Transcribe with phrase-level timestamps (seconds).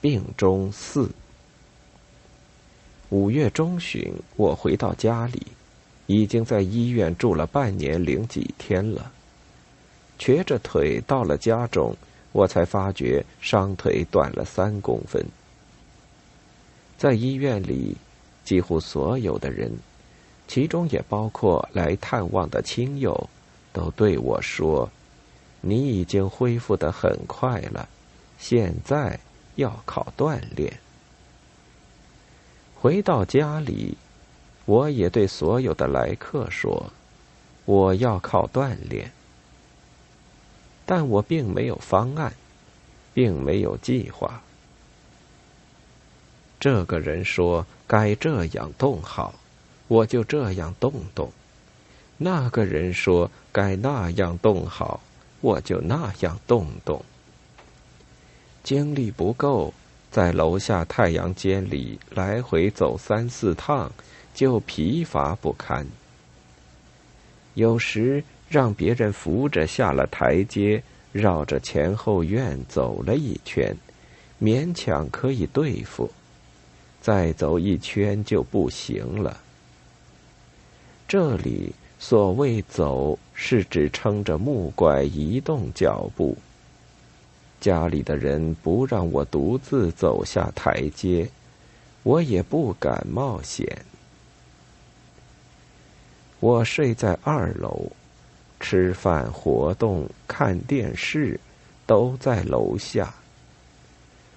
[0.00, 1.10] 病中四。
[3.08, 5.46] 五月中旬，我回到家里，
[6.06, 9.10] 已经在医院住了半年零几天了。
[10.18, 11.96] 瘸着腿到了家中，
[12.32, 15.24] 我才发觉伤腿短了三公分。
[16.96, 17.96] 在医院里，
[18.44, 19.72] 几乎所有的人，
[20.46, 23.28] 其中也包括来探望的亲友，
[23.72, 24.90] 都对我说
[25.60, 27.88] ：“你已经恢复的很快了，
[28.38, 29.18] 现在。”
[29.58, 30.78] 要靠锻炼。
[32.76, 33.98] 回到家里，
[34.66, 36.92] 我也对所有的来客说
[37.66, 39.10] ：“我要靠锻炼。”
[40.86, 42.32] 但我并没有方案，
[43.12, 44.40] 并没有计划。
[46.60, 49.34] 这个人说该这样动好，
[49.88, 51.28] 我就这样动动；
[52.16, 55.00] 那个人说该那样动好，
[55.40, 57.04] 我就那样动动。
[58.68, 59.72] 精力不够，
[60.10, 63.90] 在楼下太阳间里来回走三四趟，
[64.34, 65.86] 就疲乏不堪。
[67.54, 73.74] 有时让别人扶着下了台阶，绕着前后院走了一圈，
[74.38, 76.06] 勉强可以对付；
[77.00, 79.40] 再走一圈就不行了。
[81.08, 86.36] 这里所谓走，是指撑着木拐移动脚步。
[87.60, 91.28] 家里的人不让我独自走下台阶，
[92.02, 93.84] 我也不敢冒险。
[96.40, 97.90] 我睡在二楼，
[98.60, 101.40] 吃饭、活动、看电视，
[101.84, 103.12] 都在楼下。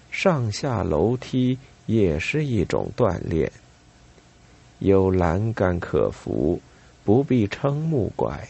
[0.10, 3.52] 上下楼梯也是一种锻炼，
[4.80, 6.60] 有栏杆可扶，
[7.06, 8.48] 不必撑木拐。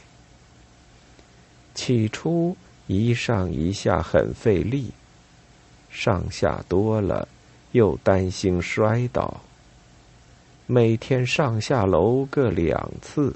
[1.75, 2.55] 起初。
[2.93, 4.91] 一上一下很费力，
[5.89, 7.25] 上下多了，
[7.71, 9.39] 又担心摔倒。
[10.67, 13.33] 每天上下楼各两次。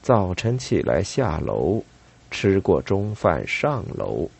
[0.00, 1.82] 早晨起来下楼，
[2.30, 4.30] 吃过中饭上楼，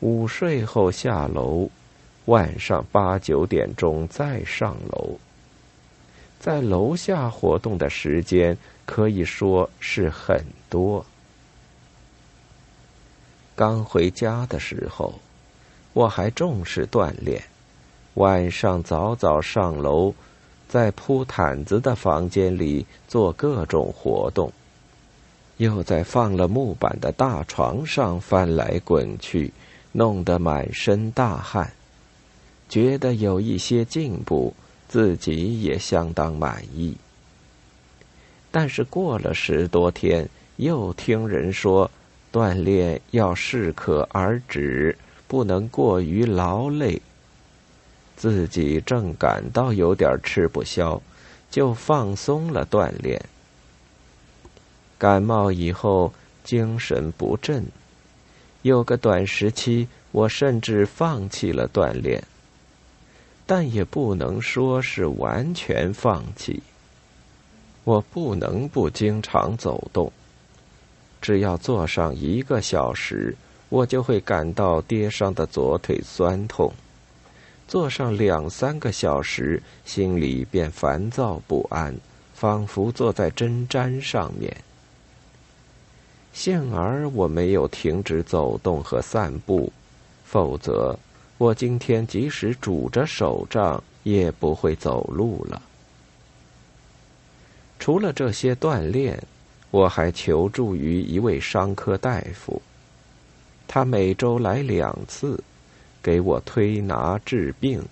[0.00, 1.70] 午睡后下楼，
[2.26, 5.18] 晚上八九点钟再上楼。
[6.38, 8.54] 在楼下活动的时间
[8.84, 11.02] 可以说是很多。
[13.56, 15.14] 刚回家的时候，
[15.92, 17.40] 我还重视锻炼。
[18.14, 20.12] 晚上早早上楼，
[20.68, 24.52] 在铺毯子的房间里做各种活动，
[25.58, 29.52] 又在放了木板的大床上翻来滚去，
[29.92, 31.72] 弄得满身大汗，
[32.68, 34.52] 觉得有一些进步，
[34.88, 36.96] 自己也相当满意。
[38.50, 41.88] 但是过了十多天，又听人说。
[42.34, 47.00] 锻炼要适可而止，不能过于劳累。
[48.16, 51.00] 自己正感到有点吃不消，
[51.48, 53.24] 就放松了锻炼。
[54.98, 56.12] 感冒以后
[56.42, 57.66] 精神不振，
[58.62, 62.24] 有个短时期，我甚至放弃了锻炼。
[63.46, 66.64] 但也不能说是完全放弃。
[67.84, 70.10] 我不能不经常走动。
[71.24, 73.34] 只要坐上一个小时，
[73.70, 76.70] 我就会感到跌伤的左腿酸痛；
[77.66, 81.96] 坐上两三个小时，心里便烦躁不安，
[82.34, 84.54] 仿佛坐在针毡上面。
[86.34, 89.72] 幸而我没有停止走动和散步，
[90.26, 90.98] 否则
[91.38, 95.62] 我今天即使拄着手杖，也不会走路了。
[97.78, 99.18] 除了这些锻炼。
[99.74, 102.62] 我还求助于一位伤科大夫，
[103.66, 105.42] 他每周来两次，
[106.00, 107.84] 给我推拿治病。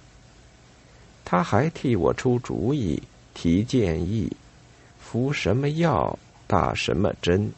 [1.24, 3.02] 他还替我出主意、
[3.34, 4.30] 提建议，
[5.00, 6.16] 服什么药、
[6.46, 7.50] 打什么针。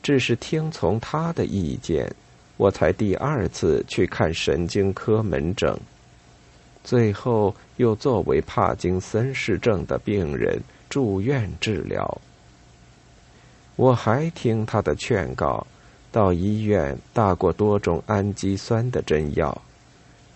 [0.00, 2.14] 只是听从他的意见，
[2.56, 5.76] 我才第二次去看神经科门诊，
[6.84, 12.20] 最后又作为帕金森氏症的病人住院治疗。
[13.80, 15.66] 我还听他的劝告，
[16.12, 19.62] 到医院打过多种氨基酸的针药，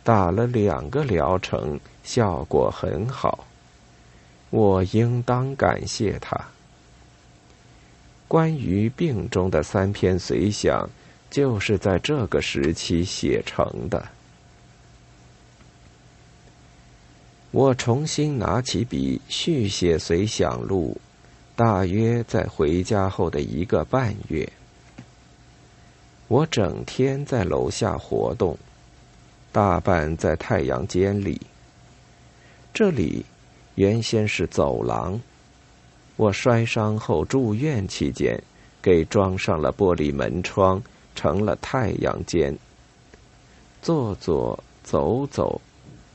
[0.03, 3.47] 打了两个疗程，效果很好。
[4.49, 6.43] 我应当感谢他。
[8.27, 10.89] 关于病中的三篇随想，
[11.29, 14.09] 就是在这个时期写成的。
[17.51, 20.99] 我重新拿起笔，续写随想录。
[21.57, 24.53] 大约在回家后的一个半月，
[26.27, 28.59] 我整天在楼下活动，
[29.53, 31.41] 大半在太阳间里。
[32.73, 33.25] 这里
[33.77, 35.21] 原先是走廊。
[36.17, 38.43] 我摔伤后住院期间，
[38.83, 40.83] 给装上了玻璃门窗，
[41.15, 42.59] 成了太阳间。
[43.81, 45.61] 坐坐走走，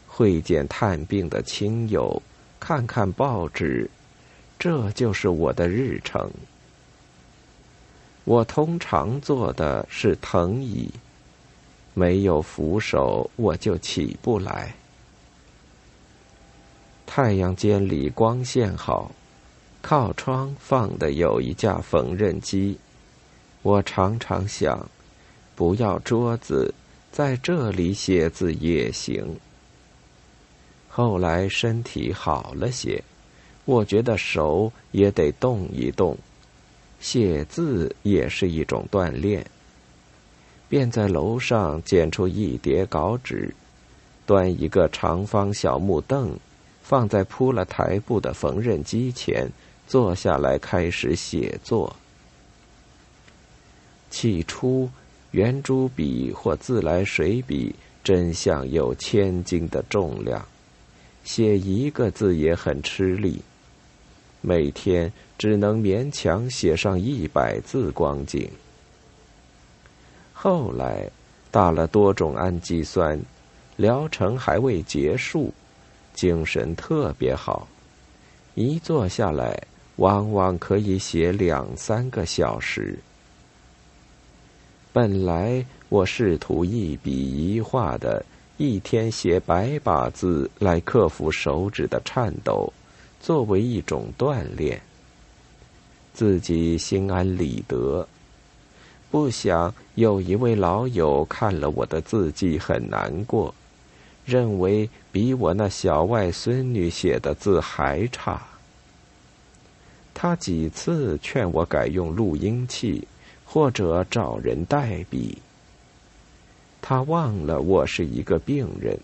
[0.06, 2.22] 会见探病的亲友，
[2.60, 3.90] 看看报纸，
[4.60, 6.30] 这就是我的日程。
[8.26, 10.92] 我通常坐的是藤椅，
[11.96, 14.76] 没有扶手我就起不来。
[17.08, 19.12] 太阳间里光线好。
[19.82, 22.78] 靠窗放的有一架缝纫机，
[23.62, 24.90] 我常常想，
[25.56, 26.74] 不要桌子，
[27.14, 29.40] 在这里写字也行。
[30.90, 33.02] 后来身体好了些，
[33.70, 36.18] 我觉得手也得动一动，
[37.00, 39.46] 写字也是一种锻炼，
[40.68, 43.54] 便在楼上捡出一叠稿纸，
[44.26, 46.36] 端一个长方小木凳，
[46.82, 49.48] 放在铺了台布的缝纫机前。
[49.88, 51.96] 坐下来开始写作。
[54.10, 54.90] 起初，
[55.32, 60.44] 圆珠笔或自来水笔真像有千斤的重量，
[61.24, 63.42] 写一个字也很吃力。
[64.42, 68.50] 每天只能勉强写上一百字光景。
[70.34, 71.10] 后来
[71.52, 73.20] 打了多种氨基酸，
[73.76, 75.54] 疗程还未结束，
[76.14, 77.68] 精神特别好，
[78.56, 79.62] 一坐下来。
[79.98, 82.98] 往往可以写两三个小时。
[84.94, 88.24] 本来我试图一笔一画的，
[88.56, 92.72] 一天写百把字来克服手指的颤抖，
[93.20, 94.82] 作为一种锻炼。
[96.14, 98.08] 自己心安理得，
[99.10, 103.54] 不想有一位老友看了我的字迹很难过，
[104.26, 108.42] 认为比我那小外孙女写的字还差。
[110.14, 113.08] 他几次劝我改用录音器，
[113.46, 115.38] 或者找人代笔。
[116.82, 119.00] 他忘了我是一个病人，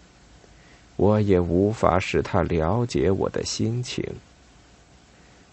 [0.95, 4.03] 我也无法使他了解我的心情。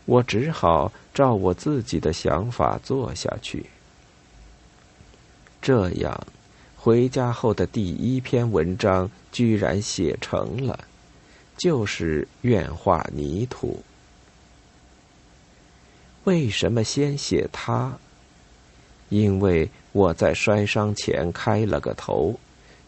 [0.05, 3.67] 我只好照我自己的想法做下去。
[5.61, 6.27] 这样，
[6.77, 10.87] 回家后的第一篇文章居然写成了，
[11.57, 13.83] 就是愿化泥土。
[16.25, 17.97] 为什么先写他？
[19.09, 22.39] 因为我在摔伤前开了个头，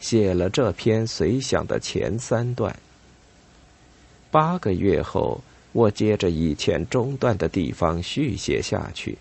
[0.00, 2.75] 写了这篇随想的前三段。
[4.31, 5.41] 八个月后，
[5.73, 9.19] 我接着以前中断的地方续写下去，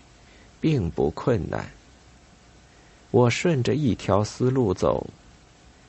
[0.60, 1.70] 并不困难。
[3.10, 5.06] 我顺着一条思路走，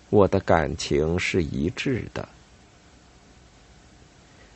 [0.09, 2.27] 我的感情是一致的。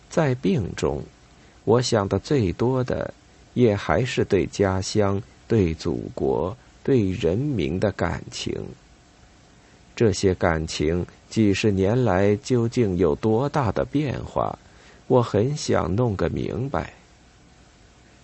[0.09, 1.03] 在病中，
[1.63, 3.13] 我想的最多的。
[3.55, 8.53] 也还是对家乡、对祖国、对人民的感情。
[9.99, 14.57] 这些感情几十年来究竟有多大的变化？
[15.07, 16.93] 我很想弄个明白。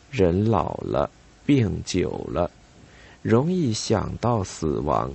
[0.09, 1.09] 人老了，
[1.45, 2.49] 病久了，
[3.21, 5.11] 容易想到死亡。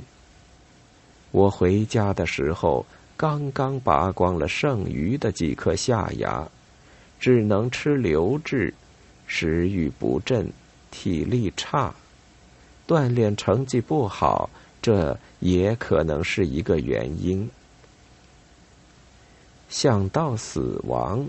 [1.31, 2.85] 我回家的时候，
[3.17, 6.47] 刚刚拔光了剩余的几颗下牙，
[7.19, 8.75] 只能吃流质。
[9.27, 10.53] 食欲不振，
[10.91, 11.95] 体力差，
[12.87, 14.51] 锻炼成绩不好，
[14.83, 17.51] 这也可能是一个原因。
[19.69, 21.27] 想到死亡，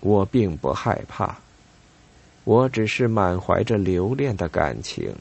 [0.00, 1.36] 我并不害怕，
[2.44, 5.14] 我只是满怀着留恋的感情。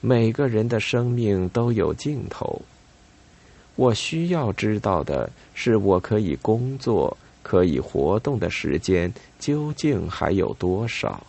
[0.00, 2.62] 每个人的生命都有尽头，
[3.76, 7.16] 我需要知道的是，我可以工作。
[7.44, 11.26] 可以活动的时间究竟还有多少？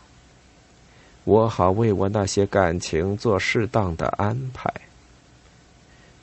[1.24, 4.72] 我好为我那些感情做适当的安排，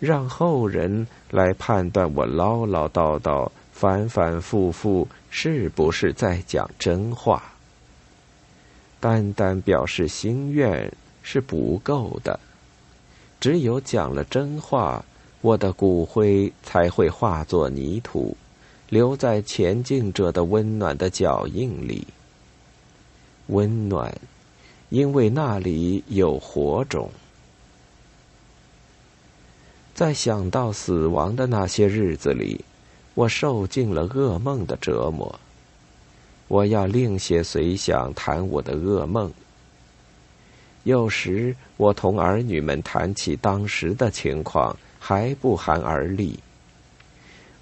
[0.01, 7.53] 让后人来判断我唠唠叨叨、反反复复是不是在讲真话。
[8.99, 10.93] 单单表示心愿
[11.23, 12.41] 是不够的，
[13.39, 15.05] 只有讲了真话，
[15.43, 18.37] 我的骨灰才会化作泥土。
[18.89, 22.09] 留在前进者的温暖的脚印里，
[23.47, 24.13] 温暖，
[24.89, 27.09] 因为那里有火种。
[30.01, 32.65] 在想到死亡的那些日子里，
[33.13, 35.39] 我受尽了噩梦的折磨。
[36.49, 39.31] 我要另写随想谈我的噩梦。
[40.85, 46.39] 有时我同儿女们谈起当时的情况，还不寒而栗。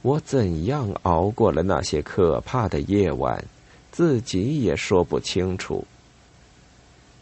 [0.02, 3.44] 我怎样熬过了那些可怕的夜晚，
[3.90, 5.84] 自己也说不清楚。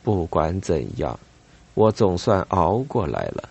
[0.02, 1.18] 不管怎样，
[1.72, 3.48] 我总算熬过来了。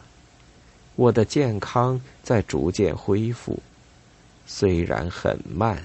[0.95, 3.59] 我的健康在逐渐恢复，
[4.45, 5.83] 虽然很慢，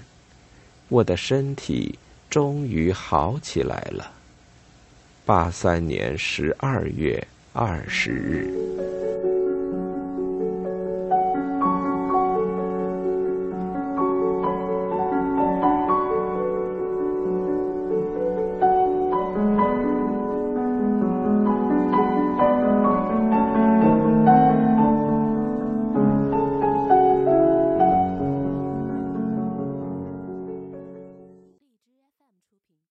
[0.88, 1.99] 我的身体
[2.29, 4.12] 终于好起来了。
[5.26, 9.10] 八三年十二月二十日。